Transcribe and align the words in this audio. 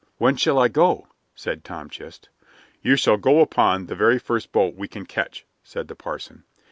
"When 0.17 0.35
shall 0.35 0.57
I 0.57 0.67
go?" 0.67 1.09
said 1.35 1.63
Tom 1.63 1.87
Chist. 1.87 2.29
"You 2.81 2.95
shall 2.95 3.17
go 3.17 3.39
upon 3.41 3.85
the 3.85 3.93
very 3.93 4.17
first 4.17 4.51
boat 4.51 4.73
we 4.73 4.87
can 4.87 5.05
catch," 5.05 5.45
said 5.63 5.89
the 5.89 5.95
parson. 5.95 6.43